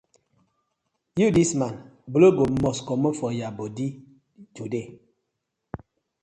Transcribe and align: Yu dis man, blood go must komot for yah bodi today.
Yu 1.19 1.27
dis 1.35 1.51
man, 1.59 1.75
blood 2.13 2.35
go 2.37 2.43
must 2.63 2.81
komot 2.87 3.15
for 3.19 3.31
yah 3.39 3.53
bodi 3.57 3.87
today. 4.55 4.85